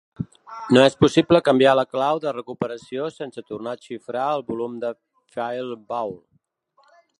No 0.77 0.85
és 0.91 0.95
possible 1.03 1.41
canviar 1.49 1.73
la 1.79 1.83
clau 1.91 2.21
de 2.23 2.33
recuperació 2.37 3.11
sense 3.19 3.45
tornar 3.51 3.75
a 3.77 3.81
xifrar 3.85 4.25
el 4.41 4.45
volum 4.49 4.83
de 4.87 4.93
FileVault. 5.37 6.21